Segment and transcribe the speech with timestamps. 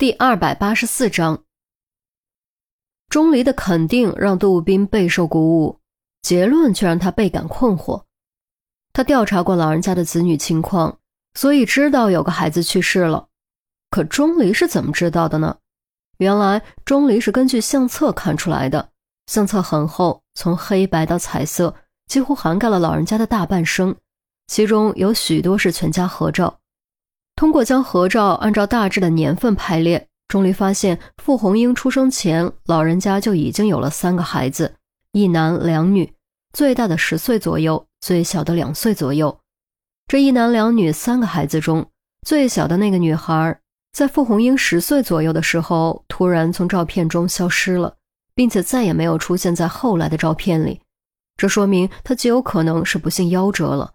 [0.00, 1.44] 第二百八十四章，
[3.10, 5.78] 钟离的肯定让杜宾备受鼓舞，
[6.22, 8.04] 结论却让他倍感困惑。
[8.94, 10.98] 他调查过老人家的子女情况，
[11.34, 13.28] 所以知道有个孩子去世了。
[13.90, 15.58] 可钟离是怎么知道的呢？
[16.16, 18.88] 原来钟离是根据相册看出来的，
[19.26, 21.74] 相册很厚，从黑白到彩色，
[22.06, 23.94] 几乎涵盖了老人家的大半生，
[24.46, 26.59] 其中有许多是全家合照。
[27.40, 34.74] 通过将合照按照大致的年份排列，钟离发现傅红英出生前，老人家就已经有了三个孩子，
[35.12, 36.12] 一男两女，
[36.52, 39.34] 最大的十岁左右，最小的两岁左右。
[40.06, 41.86] 这一男两女三个孩子中，
[42.26, 43.58] 最小的那个女孩，
[43.94, 47.94] 在傅红英十岁左右的时候，突然从照片中消失了，
[48.34, 50.82] 并且再也没有出现在后来的照片里。
[51.38, 53.94] 这说明她极有可能是不幸夭折了。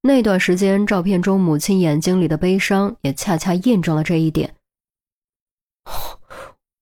[0.00, 4.54] 那段时间，照片中母亲眼睛里的悲伤也恰恰印证了这一点。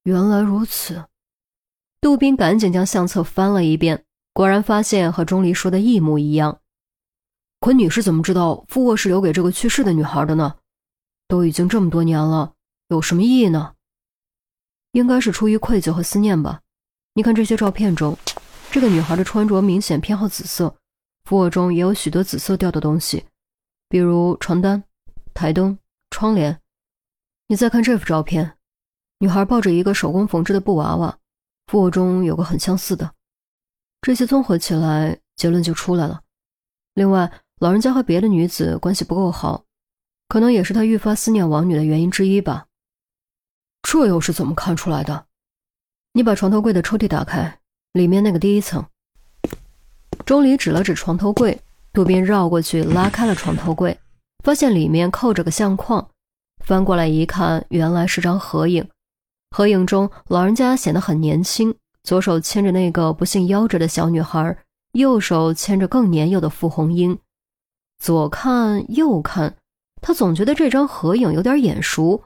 [0.05, 1.05] 原来如此，
[2.01, 6.61] 杜宾赶紧将相册翻了一遍，果然发现和钟离说的一模一样。
[7.59, 10.57] 可你是怎么知道副卧室留给这个去世的女孩的呢？
[11.27, 12.53] 都已经这么多年了，
[12.89, 13.75] 有什么意义呢？
[14.93, 16.61] 应该是出于愧疚和思念吧。
[17.15, 18.17] 你看这些照片中，
[18.71, 20.77] 这个女孩的穿着明显偏好紫色。
[21.27, 23.27] 副卧中也有许多紫色调的东西，
[23.89, 24.85] 比如床单、
[25.35, 25.77] 台灯、
[26.11, 26.57] 窗帘。
[27.49, 28.57] 你再看这幅照片，
[29.19, 31.19] 女孩抱着一个手工缝制的布娃娃，
[31.67, 33.13] 副卧中有个很相似的。
[34.03, 36.23] 这些综合起来，结论就出来了。
[36.95, 39.65] 另外，老人家和别的女子关系不够好，
[40.29, 42.69] 可能也是他愈发思念王女的原因之一吧。
[43.83, 45.27] 这又是怎么看出来的？
[46.13, 47.61] 你把床头柜的抽屉打开，
[47.95, 48.87] 里面那个第一层。
[50.27, 51.57] 钟离指了指床头柜，
[51.93, 53.97] 杜宾绕过去拉开了床头柜，
[54.43, 56.05] 发现里面扣着个相框。
[56.65, 58.85] 翻过来一看，原来是张合影。
[59.53, 64.59] 合影中，老人家显得很年轻，左手牵着那个不幸夭折的小女孩，
[64.95, 67.17] 右手牵着更年幼的傅红英。
[68.03, 69.55] 左看右看，
[70.03, 72.25] 他总觉得这张合影有点眼熟。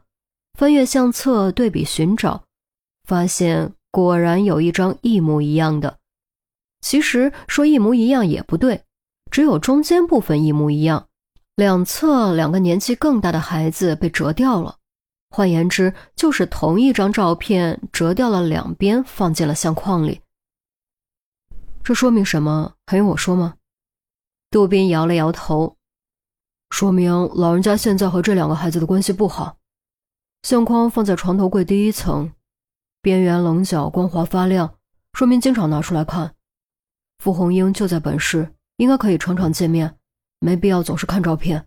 [0.58, 2.44] 翻阅相册对比寻找，
[3.04, 5.98] 发现果然有一张一模一样的。
[6.80, 8.84] 其实说一模一样也不对，
[9.30, 11.08] 只有中间部分一模一样，
[11.56, 14.76] 两侧两个年纪更大的孩子被折掉了。
[15.28, 20.20] 换言之，就是同一张照片折掉了两边，放进了相框里。
[21.84, 22.74] 这说明什么？
[22.86, 23.54] 还用我说吗？
[24.50, 25.76] 杜宾摇了摇头，
[26.70, 29.56] 说明老人家现在和这两个孩子的关系不好。
[30.42, 32.32] 相框放在床头柜第一层，
[33.00, 34.74] 边缘棱角光滑发亮，
[35.12, 36.34] 说明经常拿出来看。
[37.20, 39.94] 傅红英就在本市，应该可以常常见面，
[40.38, 41.66] 没必要总是看照片，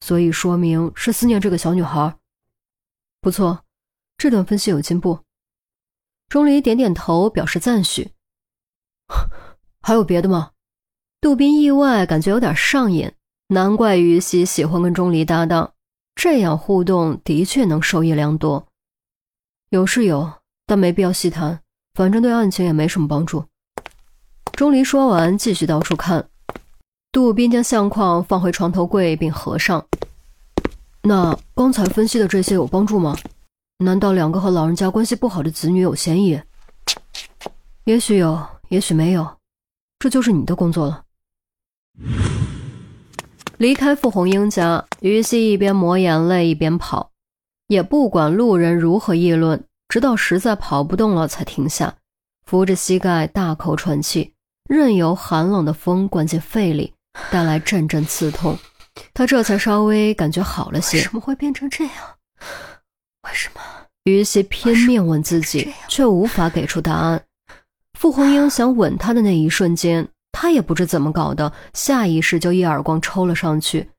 [0.00, 2.16] 所以说明是思念这个小女孩。
[3.20, 3.66] 不错，
[4.16, 5.20] 这段分析有进步。
[6.30, 8.12] 钟离点点头，表示赞许。
[9.82, 10.52] 还有别的吗？
[11.20, 13.12] 杜宾意外感觉有点上瘾，
[13.48, 15.74] 难怪于西喜欢跟钟离搭档，
[16.14, 18.66] 这样互动的确能受益良多。
[19.68, 20.32] 有是有，
[20.64, 21.60] 但没必要细谈，
[21.92, 23.44] 反正对案情也没什么帮助。
[24.58, 26.28] 钟离说完，继续到处看。
[27.12, 29.86] 杜宾将相框放回床头柜，并合上。
[31.02, 33.16] 那刚才分析的这些有帮助吗？
[33.84, 36.42] 难道两个和老人家关系不好的子女有嫌疑？
[37.84, 39.36] 也许有，也许没有，
[40.00, 41.04] 这就是你的工作了。
[43.58, 47.12] 离开傅红英家，于西一边抹眼泪一边跑，
[47.68, 51.94] 也不管路人如何议论，直到实在跑不动了才停下，
[52.44, 54.34] 扶着膝盖大口喘气。
[54.68, 56.92] 任由寒冷的风灌进肺里，
[57.30, 58.56] 带来阵阵刺痛，
[59.14, 60.98] 他这才稍微感觉好了些。
[60.98, 61.94] 为什么会变成这样？
[63.22, 63.60] 为什么？
[64.04, 67.24] 于西拼命问自己，却无法给出答案。
[67.98, 73.90] 傅红英想吻他的那一瞬间，他也不知怎么搞的，下意识就一耳光抽了上去，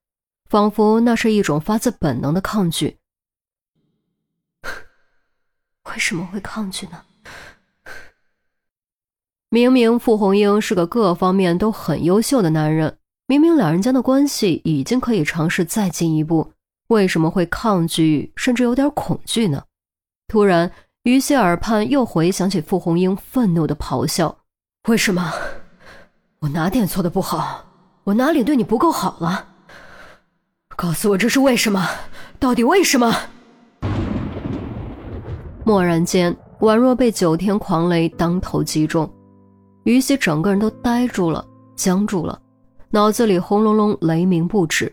[0.49, 2.97] 仿佛那是一种发自本能的抗拒。
[4.63, 7.03] 为什么会抗拒呢？
[9.51, 16.51] 明明傅红英是个各方面都很优秀的男人，明明两人间的关系已经可以尝试再进一步，
[16.89, 19.63] 为什么会抗拒，甚至有点恐惧呢？
[20.27, 24.37] 突然，于西耳畔又回想起傅红英愤怒的咆哮
[24.87, 25.33] ：“为什么？
[26.41, 27.65] 我哪点做的不好？
[28.03, 29.47] 我哪里对你不够好了？
[30.75, 31.89] 告诉我这是为什么？
[32.37, 33.11] 到底为什么？”
[35.65, 39.11] 蓦然间，宛若被九天狂雷当头击中。
[39.83, 41.45] 于西整个人都呆住了，
[41.75, 42.39] 僵住了，
[42.89, 44.91] 脑子里轰隆隆雷鸣不止，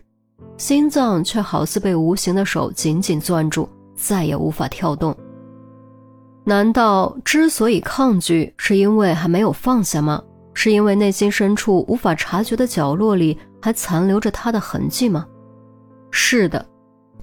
[0.57, 5.15] 心脏却好似被无形的手紧紧攥住，再也无法跳动。
[6.43, 10.23] 难道之所以抗拒，是因为还没有放下吗？
[10.53, 15.27] 是因为内心深处无法察觉的角落里还残留着他的痕迹吗？
[16.09, 16.65] 是的，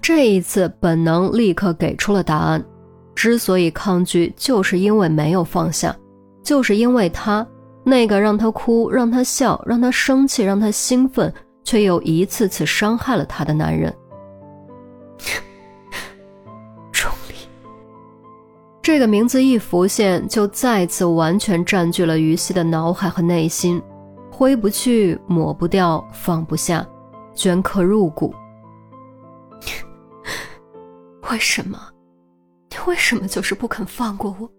[0.01, 2.65] 这一次本能立刻给出了答案。
[3.15, 5.97] 之所以抗拒，就是因为没有放下，
[6.43, 7.45] 就是因为他
[7.85, 11.33] 那个让他哭、让他笑、让他生气、让他兴奋，
[11.63, 13.95] 却又一次次伤害了他的男人。
[16.91, 17.35] 钟离
[18.81, 23.83] 这个名字一浮现，就再次完全占据了于西的脑海和内心，
[24.31, 26.87] 挥不去，抹不掉，放不下，
[27.35, 28.35] 镌刻入骨。
[31.31, 31.79] 为什么？
[32.71, 34.51] 你为什么就是不肯放过我？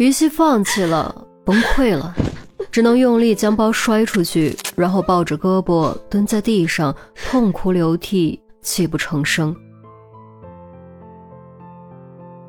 [0.00, 1.14] 于西放弃了，
[1.44, 2.14] 崩溃了，
[2.70, 8.40] 只能用力将包摔出去，然后抱着胳膊蹲在地上，痛哭流涕。
[8.62, 9.56] 泣不成声，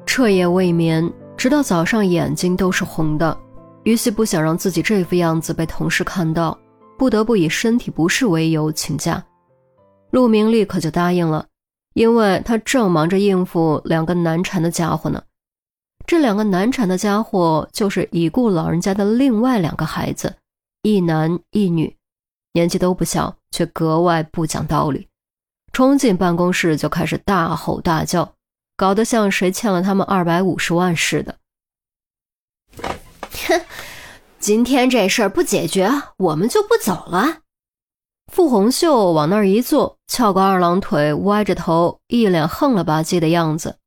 [0.06, 3.38] 彻夜未眠，直到早上眼睛都是红的。
[3.84, 6.58] 于西不想让自己这副样子被同事看到，
[6.98, 9.24] 不得不以身体不适为由请假。
[10.12, 11.46] 陆明立刻就答应了，
[11.94, 15.22] 因为他正忙着应付两个难缠的家伙呢。
[16.06, 20.36] 这两个难产的家伙就是已故老人家的另外两个孩子，
[20.82, 21.96] 一男一女，
[22.54, 25.08] 年纪都不小，却格外不讲道理。
[25.72, 28.34] 冲进办公室就开始大吼大叫，
[28.76, 31.38] 搞得像谁欠了他们二百五十万似的。
[33.48, 33.62] 哼，
[34.38, 37.38] 今天这事儿不解决，我们就不走了。
[38.32, 43.78] 傅红秀往那儿一坐，翘个二郎腿，歪着头，一脸横了吧唧的样子。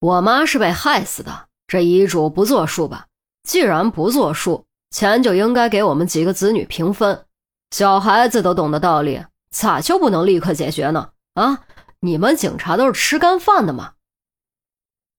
[0.00, 3.06] 我妈是被害死的，这遗嘱不作数吧？
[3.42, 7.24] 既然不作数，钱就应该给我们几个子女平分。
[7.70, 9.24] 小孩子都懂得道理。
[9.48, 11.12] 咋就不能立刻解决呢？
[11.32, 11.60] 啊，
[12.00, 13.94] 你们警察都是吃干饭的吗？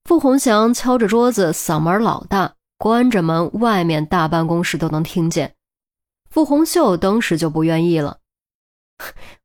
[0.04, 5.56] 傅红祥敲着桌子，嗓门老大，关着门，外面大办公室都能听见。
[6.30, 8.20] 傅红秀当时就不愿意了，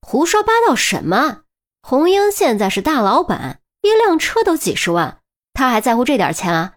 [0.03, 1.45] 胡说八道什么？
[1.81, 5.22] 红英现在是大老板，一辆车都几十万，
[5.55, 6.75] 他还在乎这点钱啊？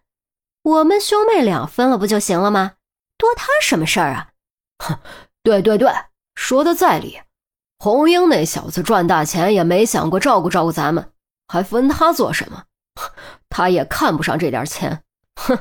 [0.64, 2.74] 我们兄妹俩分了不就行了吗？
[3.18, 4.30] 多他什么事儿啊？
[4.84, 5.00] 哼，
[5.44, 5.92] 对对对，
[6.36, 7.22] 说的在理。
[7.78, 11.12] 红英那小子赚大钱也没想过照顾照顾咱们，
[11.48, 12.64] 还分他做什么？
[13.50, 15.04] 他也看不上这点钱。
[15.36, 15.58] 哼！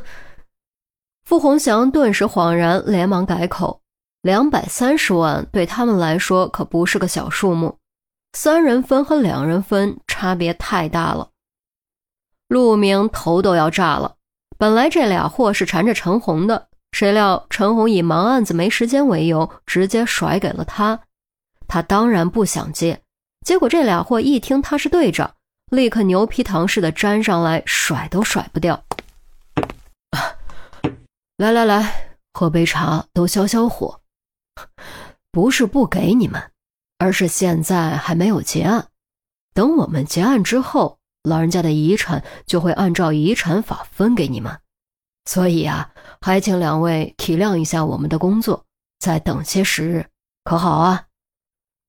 [1.25, 3.81] 傅红祥顿时恍然，连忙改口
[4.23, 7.79] ：“两百三十万对他们来说可不是个小数目，
[8.33, 11.31] 三人分和两人分差别太大了。”
[12.49, 14.15] 陆明头都要炸了。
[14.57, 21.01] 本来这俩货是缠着陈红的，谁料陈红以忙案子没时间为由，直接甩给了他。
[21.67, 23.01] 他当然不想接，
[23.45, 25.35] 结果这俩货一听他是队长，
[25.71, 28.85] 立刻牛皮糖似的粘上来，甩都甩不掉。
[31.37, 34.01] 来来来，喝杯茶，都消消火。
[35.33, 36.41] 不是不给你们，
[36.99, 38.87] 而是现在还没有结案。
[39.53, 44.57] 等我们结案之后，老人家的遗产就会按照遗产法分给你们。
[45.25, 45.91] 所以啊，
[46.21, 48.65] 还请两位体谅一下我们的工作，
[49.01, 50.07] 再等些时日，
[50.45, 51.07] 可好啊？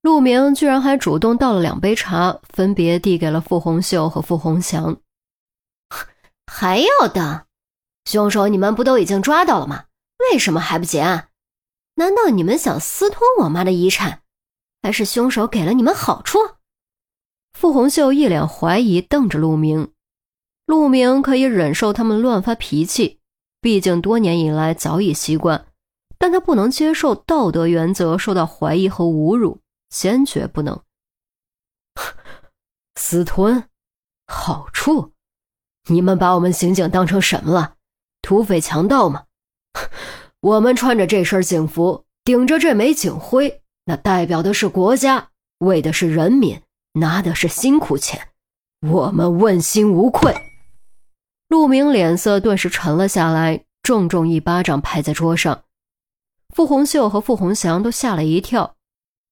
[0.01, 4.97] 陆明居然还主动倒了两杯茶，分别递给了傅红秀和傅红祥。
[6.47, 7.45] 还要等？
[8.05, 9.85] 凶手你们不都已经抓到了吗？
[10.31, 11.29] 为什么还不结案？
[11.95, 14.21] 难道你们想私吞我妈的遗产？
[14.81, 16.37] 还是凶手给了你们好处？
[17.55, 19.93] 傅红秀一脸怀疑，瞪着陆明。
[20.65, 23.21] 陆明可以忍受他们乱发脾气，
[23.61, 25.65] 毕竟多年以来早已习惯，
[26.17, 29.61] 但他不能接受道德原则受到怀疑和侮辱。
[29.89, 30.81] 坚决不能
[32.99, 33.63] 私吞
[34.27, 35.13] 好处！
[35.87, 37.75] 你们把我们刑警当成什么了？
[38.21, 39.23] 土匪强盗吗？
[40.41, 46.61] 我们穿着这身警服，顶着这枚警徽，那代表的是国家，为的是人民，
[46.95, 48.29] 拿的是辛苦钱，
[48.81, 50.33] 我们问心无愧。
[51.49, 55.63] 陆明脸色顿时沉了下来，重重一巴掌拍在桌上。
[56.53, 58.75] 傅红秀和傅红祥都吓了一跳。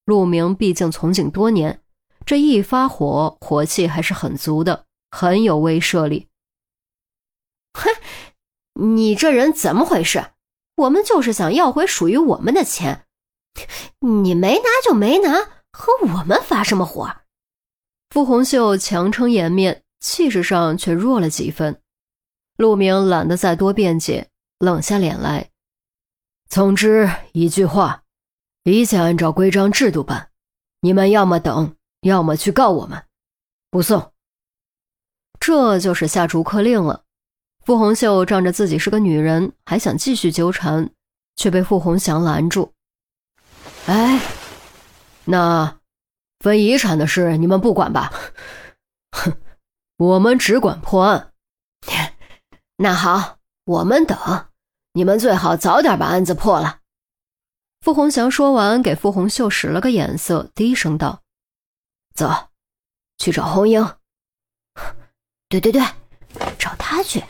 [0.06, 1.82] 陆明毕竟从警多年，
[2.26, 6.28] 这一发火，火气还是很足的，很有威慑力。
[7.74, 7.90] 哼，
[8.74, 10.32] 你这人怎么回事？
[10.76, 13.06] 我们就是想要回属于我们的钱，
[14.00, 17.23] 你没拿就没拿，和我们发什么火？
[18.14, 21.82] 傅红秀强撑颜面，气势上却弱了几分。
[22.58, 24.30] 陆明懒得再多辩解，
[24.60, 25.50] 冷下脸来。
[26.48, 28.04] 总之一句话。
[28.66, 30.30] 一切按照规章制度办，
[30.82, 33.04] 你们要么等，要么去告我们，
[33.72, 34.14] 不送。
[35.40, 37.06] 这就是下逐客令了。
[37.66, 40.92] 傅红秀仗着自己是个女人，还想继续纠缠，
[41.36, 42.72] 却被傅红祥拦住。
[43.88, 44.22] 哎，
[45.26, 45.80] 那
[46.44, 48.12] 分遗产的事你们不管吧？
[49.12, 49.32] 哼，
[49.96, 51.32] 我们只管破案。
[52.76, 54.18] 那好，我们等。
[54.92, 56.80] 你们最好早点把案子破了。
[57.80, 61.22] 傅红祥说完，给傅红秀使了个眼色，低声道
[62.14, 62.50] ：“走，
[63.18, 63.96] 去找红英。
[65.48, 65.82] 对对对，
[66.60, 67.24] 找他去。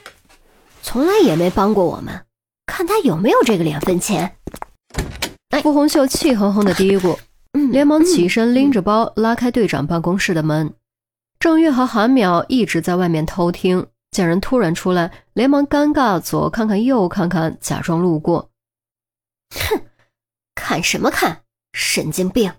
[0.82, 2.26] 从来也没帮过我们，
[2.66, 4.40] 看他有没有这个脸分钱。”
[5.62, 7.16] 傅红秀气哼哼的嘀咕，
[7.72, 10.74] 连忙起身拎着包拉开队长办公室的门。
[11.40, 13.88] 郑月和韩淼一直在外面偷听。
[14.12, 18.52] 见人突然出来，连忙尴尬，左看看右看看，假装路过。
[19.56, 19.82] 哼，
[20.54, 21.42] 看什么看？
[21.74, 22.54] 神经病！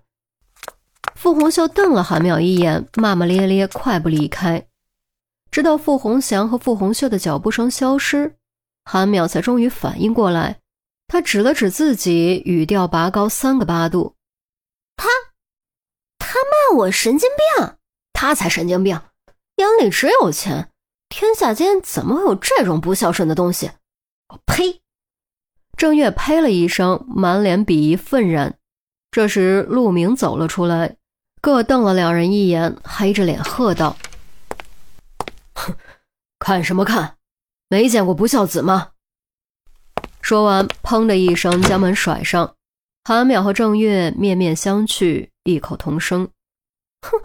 [1.15, 4.67] 傅红秀瞪了韩淼一眼，骂骂咧咧，快步离开。
[5.53, 8.35] 直到傅红祥和傅红秀的脚步声消失，
[8.85, 10.59] 韩淼才终于反应过来。
[11.07, 14.14] 他指了指自己，语调拔高三个八度
[14.97, 15.09] ：“他，
[16.19, 17.77] 他骂我神经病，
[18.13, 19.01] 他才神经病，
[19.57, 20.71] 眼里只有钱。”
[21.11, 23.71] 天下间怎么会有这种不孝顺的东西？
[24.29, 24.83] 我呸！
[25.77, 28.59] 郑月呸了一声，满脸鄙夷愤然。
[29.13, 30.97] 这时陆明走了出来，
[31.41, 33.97] 各瞪了两人一眼，黑着脸喝道
[35.55, 35.77] ：“哼，
[36.41, 37.17] 看什么看？
[37.69, 38.91] 没见过不孝子吗？”
[40.21, 42.57] 说完，砰的一声将门甩上。
[43.07, 46.27] 韩淼和郑月面面相觑，异口同声
[47.03, 47.21] ：“哼，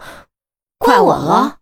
[0.76, 1.59] 怪我了。”